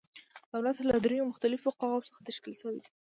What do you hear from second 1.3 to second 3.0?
مختلفو قواوو څخه تشکیل شوی دی.